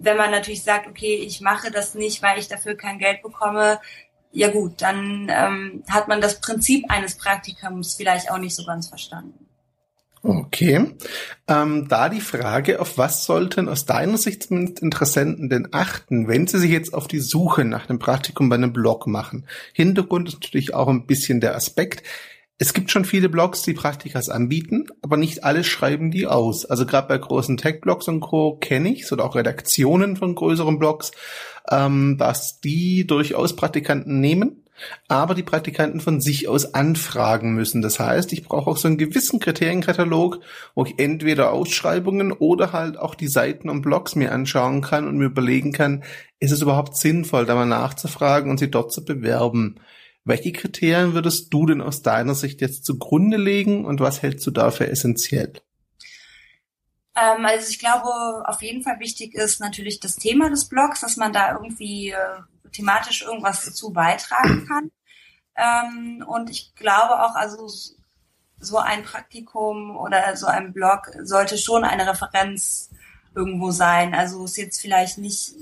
wenn 0.01 0.17
man 0.17 0.31
natürlich 0.31 0.63
sagt, 0.63 0.87
okay, 0.87 1.15
ich 1.15 1.41
mache 1.41 1.71
das 1.71 1.95
nicht, 1.95 2.21
weil 2.21 2.39
ich 2.39 2.47
dafür 2.47 2.75
kein 2.75 2.99
Geld 2.99 3.21
bekomme, 3.21 3.79
ja 4.31 4.49
gut, 4.49 4.81
dann 4.81 5.27
ähm, 5.29 5.83
hat 5.89 6.07
man 6.07 6.21
das 6.21 6.39
Prinzip 6.39 6.85
eines 6.89 7.17
Praktikums 7.17 7.95
vielleicht 7.95 8.31
auch 8.31 8.37
nicht 8.37 8.55
so 8.55 8.63
ganz 8.63 8.87
verstanden. 8.87 9.49
Okay. 10.21 10.95
Ähm, 11.47 11.87
da 11.87 12.09
die 12.09 12.19
Frage, 12.19 12.81
auf 12.81 12.97
was 12.97 13.25
sollten 13.25 13.69
aus 13.69 13.85
deiner 13.85 14.17
Sicht 14.17 14.43
zumindest 14.43 14.81
Interessenten 14.81 15.49
denn 15.49 15.69
achten, 15.71 16.27
wenn 16.27 16.45
sie 16.45 16.59
sich 16.59 16.71
jetzt 16.71 16.93
auf 16.93 17.07
die 17.07 17.21
Suche 17.21 17.63
nach 17.63 17.89
einem 17.89 17.99
Praktikum 17.99 18.49
bei 18.49 18.55
einem 18.55 18.73
Blog 18.73 19.07
machen? 19.07 19.45
Hintergrund 19.73 20.27
ist 20.27 20.35
natürlich 20.35 20.73
auch 20.73 20.89
ein 20.89 21.05
bisschen 21.05 21.39
der 21.39 21.55
Aspekt. 21.55 22.03
Es 22.61 22.73
gibt 22.73 22.91
schon 22.91 23.05
viele 23.05 23.29
Blogs, 23.29 23.61
die 23.61 23.73
Praktikas 23.73 24.27
anbieten, 24.27 24.87
aber 25.01 25.15
nicht 25.15 25.45
alle 25.45 25.63
schreiben 25.63 26.11
die 26.11 26.27
aus. 26.27 26.65
Also 26.65 26.85
gerade 26.85 27.07
bei 27.07 27.17
großen 27.17 27.55
Tech-Blogs 27.55 28.09
und 28.09 28.19
Co. 28.19 28.57
kenne 28.57 28.89
ich 28.89 29.09
oder 29.11 29.23
auch 29.23 29.35
Redaktionen 29.35 30.17
von 30.17 30.35
größeren 30.35 30.77
Blogs, 30.77 31.13
ähm, 31.71 32.17
dass 32.17 32.59
die 32.59 33.07
durchaus 33.07 33.55
Praktikanten 33.55 34.19
nehmen 34.19 34.63
aber 35.07 35.35
die 35.35 35.43
Praktikanten 35.43 35.99
von 35.99 36.21
sich 36.21 36.47
aus 36.47 36.73
anfragen 36.73 37.53
müssen. 37.53 37.81
Das 37.81 37.99
heißt, 37.99 38.31
ich 38.33 38.43
brauche 38.43 38.69
auch 38.69 38.77
so 38.77 38.87
einen 38.87 38.97
gewissen 38.97 39.39
Kriterienkatalog, 39.39 40.39
wo 40.75 40.85
ich 40.85 40.99
entweder 40.99 41.51
Ausschreibungen 41.51 42.31
oder 42.31 42.71
halt 42.73 42.97
auch 42.97 43.15
die 43.15 43.27
Seiten 43.27 43.69
und 43.69 43.81
Blogs 43.81 44.15
mir 44.15 44.31
anschauen 44.31 44.81
kann 44.81 45.07
und 45.07 45.17
mir 45.17 45.25
überlegen 45.25 45.71
kann, 45.71 46.03
ist 46.39 46.51
es 46.51 46.61
überhaupt 46.61 46.97
sinnvoll, 46.97 47.45
da 47.45 47.55
mal 47.55 47.65
nachzufragen 47.65 48.49
und 48.49 48.59
sie 48.59 48.71
dort 48.71 48.91
zu 48.91 49.03
bewerben. 49.03 49.79
Welche 50.29 50.51
Kriterien 50.51 51.15
würdest 51.15 51.51
du 51.51 51.65
denn 51.65 51.81
aus 51.81 52.03
deiner 52.03 52.35
Sicht 52.35 52.61
jetzt 52.61 52.85
zugrunde 52.85 53.37
legen 53.37 53.83
und 53.83 53.99
was 53.99 54.21
hältst 54.21 54.45
du 54.45 54.51
dafür 54.51 54.87
essentiell? 54.87 55.53
Ähm, 57.15 57.43
also 57.45 57.67
ich 57.67 57.79
glaube, 57.79 58.07
auf 58.47 58.61
jeden 58.61 58.83
Fall 58.83 58.99
wichtig 58.99 59.33
ist 59.33 59.59
natürlich 59.59 59.99
das 59.99 60.17
Thema 60.17 60.51
des 60.51 60.69
Blogs, 60.69 61.01
dass 61.01 61.17
man 61.17 61.33
da 61.33 61.53
irgendwie 61.53 62.11
äh, 62.11 62.69
thematisch 62.71 63.23
irgendwas 63.23 63.65
dazu 63.65 63.91
beitragen 63.91 64.67
kann. 64.67 64.91
Ähm, 65.55 66.23
und 66.27 66.51
ich 66.51 66.75
glaube 66.75 67.23
auch, 67.23 67.33
also 67.33 67.67
so 68.59 68.77
ein 68.77 69.03
Praktikum 69.03 69.97
oder 69.97 70.35
so 70.35 70.45
ein 70.45 70.73
Blog 70.73 71.09
sollte 71.23 71.57
schon 71.57 71.83
eine 71.83 72.05
Referenz 72.05 72.91
irgendwo 73.33 73.71
sein. 73.71 74.13
Also 74.13 74.45
ist 74.45 74.57
jetzt 74.57 74.79
vielleicht 74.79 75.17
nicht 75.17 75.55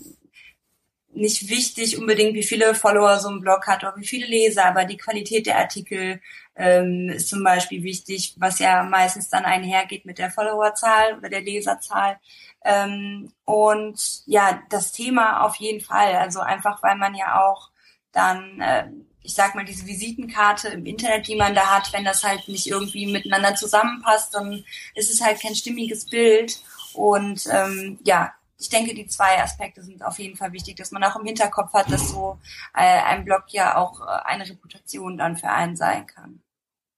nicht 1.17 1.49
wichtig 1.49 1.97
unbedingt, 1.97 2.35
wie 2.35 2.43
viele 2.43 2.75
Follower 2.75 3.17
so 3.19 3.29
ein 3.29 3.41
Blog 3.41 3.67
hat 3.67 3.83
oder 3.83 3.95
wie 3.97 4.07
viele 4.07 4.27
Leser, 4.27 4.65
aber 4.65 4.85
die 4.85 4.97
Qualität 4.97 5.45
der 5.47 5.57
Artikel 5.57 6.21
ähm, 6.55 7.09
ist 7.09 7.29
zum 7.29 7.43
Beispiel 7.43 7.83
wichtig, 7.83 8.35
was 8.37 8.59
ja 8.59 8.83
meistens 8.83 9.29
dann 9.29 9.45
einhergeht 9.45 10.05
mit 10.05 10.17
der 10.17 10.31
Followerzahl 10.31 11.17
oder 11.17 11.29
der 11.29 11.41
Leserzahl. 11.41 12.19
Ähm, 12.63 13.31
und 13.45 14.23
ja, 14.25 14.61
das 14.69 14.91
Thema 14.91 15.41
auf 15.45 15.55
jeden 15.57 15.81
Fall. 15.81 16.15
Also 16.15 16.39
einfach, 16.39 16.81
weil 16.83 16.95
man 16.95 17.15
ja 17.15 17.45
auch 17.45 17.69
dann, 18.11 18.59
äh, 18.61 18.89
ich 19.21 19.33
sag 19.33 19.55
mal, 19.55 19.65
diese 19.65 19.85
Visitenkarte 19.85 20.69
im 20.69 20.85
Internet, 20.85 21.27
die 21.27 21.35
man 21.35 21.53
da 21.53 21.75
hat, 21.75 21.93
wenn 21.93 22.05
das 22.05 22.23
halt 22.23 22.47
nicht 22.47 22.67
irgendwie 22.67 23.05
miteinander 23.05 23.55
zusammenpasst, 23.55 24.33
dann 24.33 24.63
ist 24.95 25.11
es 25.11 25.21
halt 25.21 25.41
kein 25.41 25.55
stimmiges 25.55 26.09
Bild. 26.09 26.59
Und 26.93 27.45
ähm, 27.51 27.99
ja, 28.03 28.33
ich 28.57 28.69
denke, 28.69 28.93
die 28.93 29.07
zwei 29.07 29.41
Aspekte 29.41 29.83
sind 29.83 30.03
auf 30.03 30.17
jeden 30.19 30.35
Fall 30.35 30.51
wichtig, 30.51 30.75
dass 30.77 30.91
man 30.91 31.03
auch 31.03 31.15
im 31.15 31.25
Hinterkopf 31.25 31.73
hat, 31.73 31.91
dass 31.91 32.09
so 32.09 32.39
äh, 32.73 33.01
ein 33.03 33.23
Blog 33.23 33.43
ja 33.49 33.77
auch 33.77 34.01
äh, 34.01 34.05
eine 34.25 34.49
Reputation 34.49 35.17
dann 35.17 35.37
für 35.37 35.49
einen 35.49 35.75
sein 35.75 36.07
kann. 36.07 36.41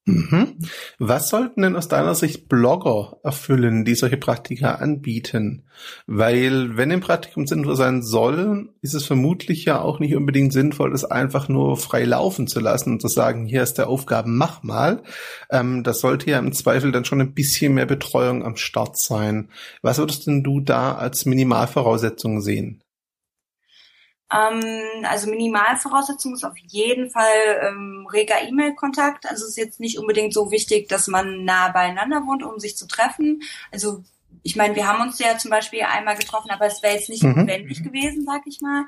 Mhm. 0.10 0.58
Was 0.98 1.30
sollten 1.30 1.62
denn 1.62 1.76
aus 1.76 1.88
deiner 1.88 2.16
Sicht 2.16 2.48
Blogger 2.50 3.18
erfüllen, 3.24 3.86
die 3.86 3.96
solche 3.96 4.18
Praktika 4.18 4.76
anbieten? 4.76 5.64
Weil 6.08 6.76
wenn 6.78 6.92
ein 6.92 7.00
Praktikum 7.00 7.48
sinnvoll 7.48 7.76
sein 7.76 8.02
soll, 8.02 8.70
ist 8.82 8.94
es 8.94 9.06
vermutlich 9.06 9.66
ja 9.66 9.82
auch 9.82 10.00
nicht 10.00 10.16
unbedingt 10.16 10.52
sinnvoll, 10.52 10.92
das 10.92 11.06
einfach 11.06 11.48
nur 11.48 11.78
frei 11.78 12.04
laufen 12.04 12.48
zu 12.48 12.60
lassen 12.60 12.94
und 12.94 13.02
zu 13.02 13.08
sagen, 13.08 13.46
hier 13.46 13.64
ist 13.64 13.76
der 13.76 13.88
Aufgaben, 13.88 14.38
mach 14.38 14.64
mal. 14.64 15.04
Ähm, 15.50 15.84
das 15.84 16.00
sollte 16.00 16.30
ja 16.30 16.40
im 16.40 16.52
Zweifel 16.52 16.92
dann 16.92 17.06
schon 17.06 17.22
ein 17.22 17.34
bisschen 17.34 17.74
mehr 17.74 17.86
Betreuung 17.86 18.44
am 18.44 18.56
Start 18.56 18.98
sein. 18.98 19.50
Was 19.82 19.98
würdest 19.98 20.28
denn 20.28 20.44
du 20.44 20.60
da 20.60 20.96
als 20.96 21.26
Minimalvoraussetzung 21.26 22.42
sehen? 22.42 22.84
Ähm, 24.32 25.06
also 25.06 25.30
Minimalvoraussetzung 25.30 26.34
ist 26.34 26.44
auf 26.44 26.58
jeden 26.58 27.10
Fall 27.10 27.62
ähm, 27.62 28.08
reger 28.12 28.42
E-Mail-Kontakt. 28.42 29.26
Also 29.26 29.46
es 29.46 29.52
ist 29.52 29.58
jetzt 29.58 29.80
nicht 29.80 29.98
unbedingt 29.98 30.34
so 30.34 30.52
wichtig, 30.52 30.88
dass 30.88 31.08
man 31.08 31.46
nah 31.46 31.70
beieinander 31.70 32.26
wohnt, 32.26 32.44
um 32.44 32.60
sich 32.60 32.78
zu 32.78 32.88
treffen. 32.88 33.42
Also 33.72 34.04
ich 34.44 34.56
meine, 34.56 34.76
wir 34.76 34.88
haben 34.88 35.02
uns 35.02 35.20
ja 35.20 35.38
zum 35.38 35.52
Beispiel 35.52 35.82
einmal 35.84 36.16
getroffen, 36.16 36.52
aber 36.52 36.66
es 36.66 36.82
wäre 36.82 36.96
jetzt 36.96 37.10
nicht 37.10 37.24
mhm. 37.24 37.36
notwendig 37.36 37.84
gewesen, 37.84 38.26
sag 38.26 38.44
ich 38.46 38.62
mal. 38.62 38.86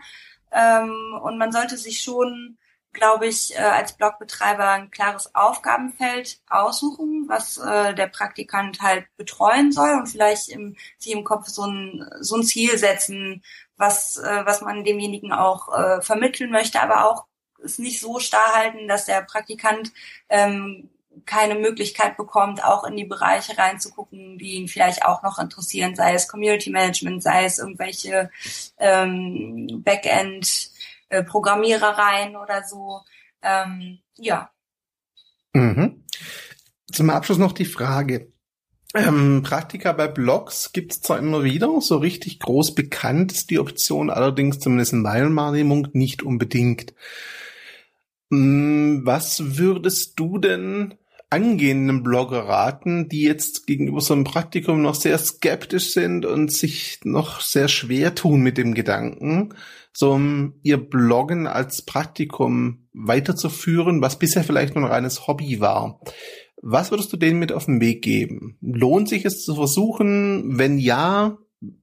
Ähm, 0.52 1.20
und 1.22 1.38
man 1.38 1.52
sollte 1.52 1.78
sich 1.78 2.02
schon, 2.02 2.58
glaube 2.94 3.28
ich, 3.28 3.56
äh, 3.56 3.60
als 3.60 3.94
Blogbetreiber 3.94 4.70
ein 4.70 4.92
klares 4.92 5.34
Aufgabenfeld 5.34 6.40
aussuchen, 6.50 7.26
was 7.28 7.58
äh, 7.58 7.94
der 7.96 8.08
Praktikant 8.08 8.82
halt 8.82 9.06
betreuen 9.18 9.72
soll 9.72 9.94
und 9.96 10.08
vielleicht 10.08 10.50
im, 10.50 10.76
sich 10.98 11.14
im 11.14 11.24
Kopf 11.24 11.48
so 11.48 11.66
ein, 11.66 12.06
so 12.20 12.36
ein 12.36 12.44
Ziel 12.44 12.78
setzen, 12.78 13.44
was, 13.82 14.18
äh, 14.18 14.46
was 14.46 14.62
man 14.62 14.86
demjenigen 14.86 15.34
auch 15.34 15.78
äh, 15.78 16.02
vermitteln 16.02 16.52
möchte, 16.52 16.82
aber 16.82 17.10
auch 17.10 17.26
es 17.64 17.78
nicht 17.80 18.00
so 18.00 18.20
starr 18.20 18.56
halten, 18.56 18.88
dass 18.88 19.06
der 19.06 19.22
Praktikant 19.22 19.92
ähm, 20.30 20.90
keine 21.26 21.56
Möglichkeit 21.56 22.16
bekommt, 22.16 22.64
auch 22.64 22.86
in 22.86 22.96
die 22.96 23.06
Bereiche 23.06 23.58
reinzugucken, 23.58 24.38
die 24.38 24.54
ihn 24.54 24.70
vielleicht 24.70 25.04
auch 25.04 25.24
noch 25.24 25.40
interessieren, 25.40 25.96
sei 25.96 26.14
es 26.14 26.30
Community 26.30 26.70
Management, 26.70 27.22
sei 27.22 27.44
es 27.46 27.60
irgendwelche 27.60 28.32
ähm, 28.78 29.84
Backend-Programmierereien 29.84 32.34
äh, 32.34 32.38
oder 32.38 32.64
so. 32.64 33.02
Ähm, 33.42 34.00
ja. 34.18 34.50
Mhm. 35.54 36.06
Zum 36.92 37.10
Abschluss 37.10 37.38
noch 37.38 37.52
die 37.52 37.66
Frage. 37.66 38.32
Ähm, 38.94 39.42
Praktika 39.44 39.94
bei 39.94 40.08
Blogs 40.08 40.74
gibt's 40.74 41.02
zwar 41.02 41.18
immer 41.18 41.44
wieder, 41.44 41.80
so 41.80 41.98
richtig 41.98 42.40
groß 42.40 42.76
bekannt 42.76 43.32
ist 43.32 43.50
die 43.50 43.60
Option 43.60 44.10
allerdings 44.10 44.60
zumindest 44.60 44.94
in 44.94 45.02
meiner 45.02 45.34
Wahrnehmung 45.34 45.88
nicht 45.94 46.24
unbedingt. 46.24 46.94
Hm, 48.32 49.02
was 49.06 49.58
würdest 49.58 50.20
du 50.20 50.38
denn 50.38 50.96
angehenden 51.30 52.04
Blogger 52.04 52.40
raten, 52.50 53.08
die 53.08 53.22
jetzt 53.22 53.66
gegenüber 53.66 54.02
so 54.02 54.14
einem 54.14 54.26
Praktikum 54.26 54.82
noch 54.82 54.96
sehr 54.96 55.18
skeptisch 55.18 55.94
sind 55.94 56.26
und 56.26 56.52
sich 56.52 57.00
noch 57.06 57.40
sehr 57.40 57.70
schwer 57.70 58.14
tun 58.14 58.42
mit 58.42 58.58
dem 58.58 58.74
Gedanken, 58.74 59.54
so 59.94 60.12
um 60.12 60.56
ihr 60.62 60.78
Bloggen 60.78 61.48
als 61.48 61.84
Praktikum 61.84 62.90
weiterzuführen, 62.94 64.02
was 64.02 64.20
bisher 64.20 64.44
vielleicht 64.44 64.76
nur 64.76 64.84
ein 64.84 64.92
reines 64.92 65.28
Hobby 65.28 65.62
war? 65.62 66.02
Was 66.62 66.92
würdest 66.92 67.12
du 67.12 67.18
denen 67.18 67.40
mit 67.40 67.52
auf 67.52 67.66
den 67.66 67.82
Weg 67.82 68.04
geben? 68.04 68.58
Lohnt 68.62 69.10
sich 69.10 69.26
es 69.26 69.44
zu 69.44 69.56
versuchen? 69.56 70.58
Wenn 70.58 70.78
ja, 70.78 71.38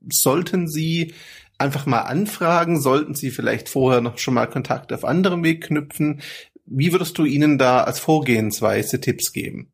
sollten 0.09 0.69
sie 0.69 1.15
einfach 1.59 1.87
mal 1.87 2.03
anfragen? 2.03 2.81
Sollten 2.81 3.15
sie 3.15 3.31
vielleicht 3.31 3.69
vorher 3.69 4.01
noch 4.01 4.19
schon 4.19 4.35
mal 4.35 4.47
Kontakt 4.47 4.93
auf 4.93 5.05
anderem 5.05 5.43
Weg 5.43 5.65
knüpfen? 5.65 6.23
Wie 6.65 6.93
würdest 6.93 7.19
du 7.19 7.25
ihnen 7.25 7.59
da 7.59 7.83
als 7.83 7.99
Vorgehensweise 7.99 9.01
Tipps 9.01 9.33
geben? 9.33 9.73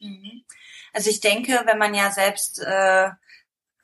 Mhm. 0.00 0.42
Also 0.94 1.10
ich 1.10 1.20
denke, 1.20 1.60
wenn 1.66 1.78
man 1.78 1.94
ja 1.94 2.10
selbst 2.10 2.60
äh, 2.60 3.10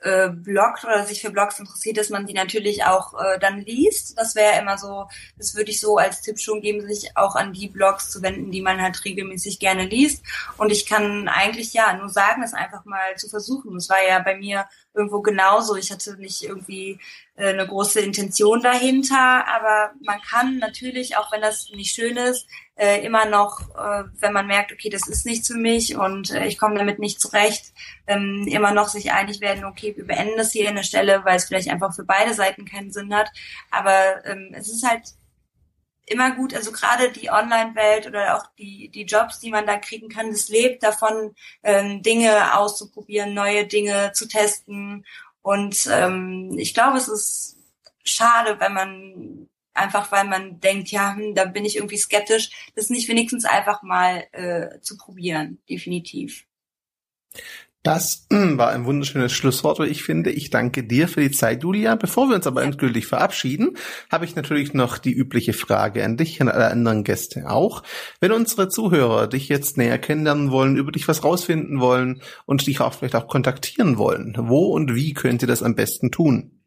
äh, 0.04 0.28
bloggt 0.28 0.84
oder 0.84 1.04
sich 1.06 1.22
für 1.22 1.30
Blogs 1.30 1.58
interessiert, 1.58 1.96
dass 1.96 2.10
man 2.10 2.26
die 2.26 2.34
natürlich 2.34 2.84
auch 2.84 3.14
äh, 3.14 3.38
dann 3.38 3.60
liest. 3.60 4.18
Das 4.18 4.34
wäre 4.34 4.60
immer 4.60 4.76
so, 4.76 5.08
das 5.38 5.54
würde 5.54 5.70
ich 5.70 5.80
so 5.80 5.96
als 5.96 6.20
Tipp 6.20 6.38
schon 6.38 6.60
geben, 6.60 6.86
sich 6.86 7.16
auch 7.16 7.34
an 7.34 7.54
die 7.54 7.68
Blogs 7.68 8.10
zu 8.10 8.20
wenden, 8.20 8.50
die 8.50 8.60
man 8.60 8.82
halt 8.82 9.02
regelmäßig 9.04 9.58
gerne 9.58 9.86
liest. 9.86 10.22
Und 10.58 10.70
ich 10.70 10.86
kann 10.86 11.28
eigentlich 11.28 11.72
ja 11.72 11.96
nur 11.96 12.10
sagen, 12.10 12.42
es 12.42 12.52
einfach 12.52 12.84
mal 12.84 13.16
zu 13.16 13.28
versuchen. 13.30 13.74
Es 13.76 13.88
war 13.88 14.06
ja 14.06 14.18
bei 14.18 14.36
mir 14.36 14.66
irgendwo 14.94 15.20
genauso. 15.20 15.76
Ich 15.76 15.90
hatte 15.90 16.16
nicht 16.16 16.42
irgendwie 16.42 16.98
äh, 17.36 17.48
eine 17.48 17.66
große 17.66 18.00
Intention 18.00 18.62
dahinter, 18.62 19.46
aber 19.48 19.92
man 20.00 20.20
kann 20.22 20.58
natürlich, 20.58 21.16
auch 21.16 21.32
wenn 21.32 21.40
das 21.40 21.68
nicht 21.70 21.94
schön 21.94 22.16
ist, 22.16 22.46
äh, 22.76 23.04
immer 23.04 23.24
noch, 23.24 23.60
äh, 23.76 24.04
wenn 24.20 24.32
man 24.32 24.46
merkt, 24.46 24.72
okay, 24.72 24.88
das 24.88 25.08
ist 25.08 25.26
nichts 25.26 25.48
für 25.48 25.58
mich 25.58 25.96
und 25.96 26.30
äh, 26.30 26.46
ich 26.46 26.58
komme 26.58 26.76
damit 26.76 26.98
nicht 26.98 27.20
zurecht, 27.20 27.72
ähm, 28.06 28.46
immer 28.48 28.72
noch 28.72 28.88
sich 28.88 29.12
einig 29.12 29.40
werden, 29.40 29.64
okay, 29.64 29.94
wir 29.96 30.06
beenden 30.06 30.36
das 30.36 30.52
hier 30.52 30.68
an 30.68 30.76
der 30.76 30.82
Stelle, 30.82 31.24
weil 31.24 31.36
es 31.36 31.44
vielleicht 31.44 31.68
einfach 31.68 31.94
für 31.94 32.04
beide 32.04 32.34
Seiten 32.34 32.64
keinen 32.64 32.92
Sinn 32.92 33.14
hat. 33.14 33.30
Aber 33.70 34.24
ähm, 34.26 34.52
es 34.54 34.68
ist 34.68 34.86
halt 34.88 35.02
immer 36.06 36.32
gut, 36.32 36.54
also 36.54 36.72
gerade 36.72 37.10
die 37.10 37.30
Online-Welt 37.30 38.06
oder 38.06 38.36
auch 38.36 38.46
die, 38.58 38.88
die 38.88 39.04
Jobs, 39.04 39.40
die 39.40 39.50
man 39.50 39.66
da 39.66 39.78
kriegen 39.78 40.08
kann, 40.08 40.30
das 40.30 40.48
lebt 40.48 40.82
davon, 40.82 41.34
ähm, 41.62 42.02
Dinge 42.02 42.58
auszuprobieren, 42.58 43.34
neue 43.34 43.66
Dinge 43.66 44.12
zu 44.12 44.28
testen. 44.28 45.06
Und 45.42 45.88
ähm, 45.90 46.54
ich 46.58 46.74
glaube, 46.74 46.98
es 46.98 47.08
ist 47.08 47.56
schade, 48.04 48.60
wenn 48.60 48.74
man 48.74 49.48
einfach 49.74 50.12
weil 50.12 50.24
man 50.24 50.60
denkt, 50.60 50.88
ja, 50.90 51.14
hm, 51.14 51.34
da 51.34 51.44
bin 51.44 51.64
ich 51.64 51.76
irgendwie 51.76 51.98
skeptisch, 51.98 52.50
das 52.74 52.90
nicht 52.90 53.08
wenigstens 53.08 53.44
einfach 53.44 53.82
mal 53.82 54.24
äh, 54.32 54.80
zu 54.80 54.96
probieren, 54.96 55.58
definitiv. 55.68 56.46
Das 57.84 58.26
war 58.30 58.70
ein 58.70 58.86
wunderschönes 58.86 59.32
Schlusswort, 59.32 59.78
wie 59.78 59.84
ich 59.84 60.02
finde. 60.02 60.30
Ich 60.30 60.50
danke 60.50 60.82
dir 60.84 61.06
für 61.06 61.20
die 61.20 61.30
Zeit, 61.30 61.62
Julia. 61.62 61.94
Bevor 61.96 62.28
wir 62.28 62.34
uns 62.34 62.46
aber 62.46 62.62
endgültig 62.62 63.06
verabschieden, 63.06 63.76
habe 64.10 64.24
ich 64.24 64.34
natürlich 64.34 64.72
noch 64.72 64.96
die 64.96 65.12
übliche 65.12 65.52
Frage 65.52 66.02
an 66.02 66.16
dich 66.16 66.40
und 66.40 66.48
alle 66.48 66.68
anderen 66.68 67.04
Gäste 67.04 67.50
auch. 67.50 67.82
Wenn 68.20 68.32
unsere 68.32 68.70
Zuhörer 68.70 69.26
dich 69.28 69.50
jetzt 69.50 69.76
näher 69.76 69.98
kennenlernen 69.98 70.50
wollen, 70.50 70.78
über 70.78 70.92
dich 70.92 71.06
was 71.06 71.24
rausfinden 71.24 71.78
wollen 71.78 72.22
und 72.46 72.66
dich 72.66 72.80
auch 72.80 72.94
vielleicht 72.94 73.16
auch 73.16 73.28
kontaktieren 73.28 73.98
wollen, 73.98 74.34
wo 74.38 74.72
und 74.72 74.94
wie 74.94 75.12
könnt 75.12 75.42
ihr 75.42 75.48
das 75.48 75.62
am 75.62 75.74
besten 75.74 76.10
tun? 76.10 76.62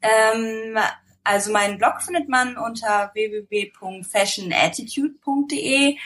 Ähm, 0.00 0.78
also 1.22 1.52
meinen 1.52 1.76
Blog 1.76 2.00
findet 2.00 2.30
man 2.30 2.56
unter 2.56 3.10
www.fashionattitude.de. 3.12 5.98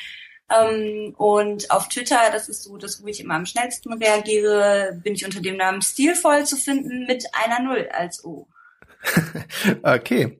Ähm, 0.52 1.14
und 1.16 1.70
auf 1.70 1.88
Twitter, 1.88 2.18
das 2.32 2.48
ist 2.48 2.64
so 2.64 2.76
das, 2.76 3.02
wo 3.02 3.06
ich 3.06 3.20
immer 3.20 3.34
am 3.34 3.46
schnellsten 3.46 3.92
reagiere, 3.92 5.00
bin 5.02 5.14
ich 5.14 5.24
unter 5.24 5.40
dem 5.40 5.56
Namen 5.56 5.82
Stilvoll 5.82 6.44
zu 6.44 6.56
finden 6.56 7.06
mit 7.06 7.24
einer 7.32 7.60
Null 7.60 7.88
als 7.92 8.24
O. 8.24 8.46
okay. 9.82 10.38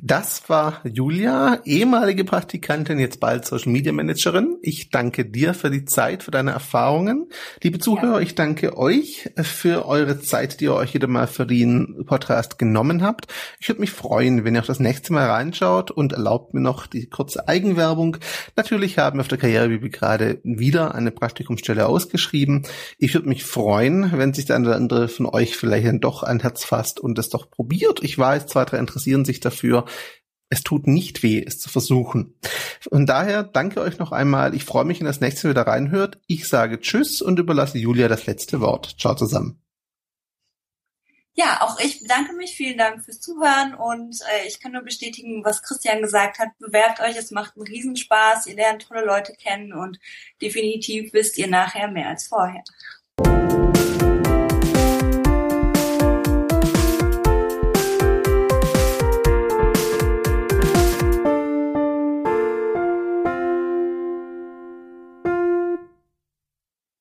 Das 0.00 0.48
war 0.48 0.80
Julia, 0.84 1.60
ehemalige 1.64 2.24
Praktikantin, 2.24 2.98
jetzt 2.98 3.20
bald 3.20 3.44
Social 3.44 3.70
Media 3.70 3.92
Managerin. 3.92 4.56
Ich 4.62 4.90
danke 4.90 5.24
dir 5.24 5.54
für 5.54 5.70
die 5.70 5.84
Zeit, 5.84 6.22
für 6.22 6.30
deine 6.30 6.52
Erfahrungen. 6.52 7.28
Liebe 7.62 7.78
Zuhörer, 7.78 8.16
ja. 8.16 8.20
ich 8.20 8.34
danke 8.34 8.76
euch 8.76 9.30
für 9.36 9.86
eure 9.86 10.20
Zeit, 10.20 10.60
die 10.60 10.64
ihr 10.64 10.74
euch 10.74 10.94
wieder 10.94 11.06
mal 11.06 11.26
für 11.26 11.46
den 11.46 12.04
Podcast 12.06 12.58
genommen 12.58 13.02
habt. 13.02 13.26
Ich 13.60 13.68
würde 13.68 13.80
mich 13.80 13.90
freuen, 13.90 14.44
wenn 14.44 14.54
ihr 14.54 14.62
auch 14.62 14.66
das 14.66 14.80
nächste 14.80 15.12
Mal 15.12 15.26
reinschaut 15.26 15.90
und 15.90 16.12
erlaubt 16.12 16.54
mir 16.54 16.60
noch 16.60 16.86
die 16.86 17.06
kurze 17.06 17.46
Eigenwerbung. 17.46 18.16
Natürlich 18.56 18.98
haben 18.98 19.18
wir 19.18 19.20
auf 19.20 19.28
der 19.28 19.38
Karrierebibel 19.38 19.90
gerade 19.90 20.40
wieder 20.44 20.94
eine 20.94 21.10
Praktikumsstelle 21.10 21.86
ausgeschrieben. 21.86 22.66
Ich 22.98 23.14
würde 23.14 23.28
mich 23.28 23.44
freuen, 23.44 24.12
wenn 24.16 24.32
sich 24.32 24.46
der 24.46 24.56
eine 24.56 24.68
oder 24.68 24.76
andere 24.76 25.08
von 25.08 25.26
euch 25.26 25.56
vielleicht 25.56 25.86
dann 25.86 26.00
doch 26.00 26.22
ein 26.22 26.40
Herz 26.40 26.64
fasst 26.64 27.00
und 27.00 27.18
es 27.18 27.28
doch 27.28 27.50
probiert 27.50 27.97
Ich 28.02 28.18
weiß, 28.18 28.46
zwei, 28.46 28.64
drei 28.64 28.78
interessieren 28.78 29.24
sich 29.24 29.40
dafür. 29.40 29.84
Es 30.50 30.62
tut 30.62 30.86
nicht 30.86 31.22
weh, 31.22 31.44
es 31.46 31.60
zu 31.60 31.68
versuchen. 31.68 32.38
Von 32.80 33.04
daher 33.04 33.42
danke 33.42 33.80
euch 33.80 33.98
noch 33.98 34.12
einmal. 34.12 34.54
Ich 34.54 34.64
freue 34.64 34.86
mich, 34.86 35.00
wenn 35.00 35.06
das 35.06 35.20
nächste 35.20 35.50
wieder 35.50 35.66
reinhört. 35.66 36.18
Ich 36.26 36.48
sage 36.48 36.80
Tschüss 36.80 37.20
und 37.20 37.38
überlasse 37.38 37.78
Julia 37.78 38.08
das 38.08 38.26
letzte 38.26 38.60
Wort. 38.60 38.96
Ciao 38.98 39.14
zusammen. 39.14 39.60
Ja, 41.34 41.58
auch 41.60 41.78
ich 41.78 42.00
bedanke 42.00 42.32
mich. 42.32 42.56
Vielen 42.56 42.78
Dank 42.78 43.04
fürs 43.04 43.20
Zuhören 43.20 43.72
und 43.74 44.18
äh, 44.22 44.48
ich 44.48 44.58
kann 44.58 44.72
nur 44.72 44.82
bestätigen, 44.82 45.44
was 45.44 45.62
Christian 45.62 46.02
gesagt 46.02 46.40
hat. 46.40 46.48
Bewerbt 46.58 46.98
euch, 46.98 47.16
es 47.16 47.30
macht 47.30 47.56
einen 47.56 47.64
Riesenspaß. 47.64 48.48
Ihr 48.48 48.56
lernt 48.56 48.88
tolle 48.88 49.04
Leute 49.04 49.34
kennen 49.34 49.72
und 49.72 50.00
definitiv 50.42 51.12
wisst 51.12 51.38
ihr 51.38 51.46
nachher 51.46 51.92
mehr 51.92 52.08
als 52.08 52.26
vorher. 52.26 52.64